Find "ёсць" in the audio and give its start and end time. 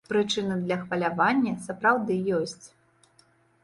2.43-2.67